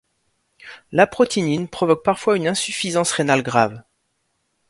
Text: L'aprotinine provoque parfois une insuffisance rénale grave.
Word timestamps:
L'aprotinine 0.91 1.67
provoque 1.67 2.01
parfois 2.01 2.35
une 2.35 2.47
insuffisance 2.47 3.11
rénale 3.11 3.43
grave. 3.43 3.83